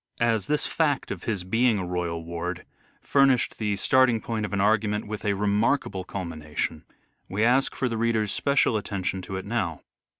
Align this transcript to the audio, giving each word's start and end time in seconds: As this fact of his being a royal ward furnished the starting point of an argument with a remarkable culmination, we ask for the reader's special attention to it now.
As 0.19 0.47
this 0.47 0.65
fact 0.65 1.11
of 1.11 1.25
his 1.25 1.43
being 1.43 1.77
a 1.77 1.85
royal 1.85 2.25
ward 2.25 2.65
furnished 3.03 3.59
the 3.59 3.75
starting 3.75 4.19
point 4.19 4.47
of 4.47 4.51
an 4.51 4.59
argument 4.59 5.05
with 5.05 5.23
a 5.23 5.33
remarkable 5.35 6.03
culmination, 6.05 6.85
we 7.29 7.43
ask 7.43 7.75
for 7.75 7.87
the 7.87 7.97
reader's 7.99 8.31
special 8.31 8.77
attention 8.77 9.21
to 9.21 9.35
it 9.35 9.45
now. 9.45 9.83